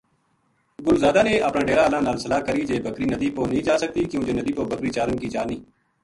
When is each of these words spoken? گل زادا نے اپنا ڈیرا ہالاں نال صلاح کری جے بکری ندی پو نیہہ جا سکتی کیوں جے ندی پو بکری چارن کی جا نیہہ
گل 0.85 0.97
زادا 1.03 1.21
نے 1.27 1.33
اپنا 1.47 1.61
ڈیرا 1.67 1.83
ہالاں 1.85 2.01
نال 2.07 2.17
صلاح 2.23 2.39
کری 2.47 2.63
جے 2.69 2.77
بکری 2.85 3.05
ندی 3.13 3.29
پو 3.35 3.41
نیہہ 3.51 3.65
جا 3.67 3.75
سکتی 3.83 4.01
کیوں 4.09 4.23
جے 4.27 4.33
ندی 4.39 4.53
پو 4.57 4.63
بکری 4.71 4.89
چارن 4.95 5.15
کی 5.21 5.27
جا 5.33 5.41
نیہہ 5.47 5.61